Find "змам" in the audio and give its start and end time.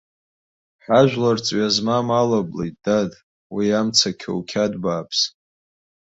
1.75-2.07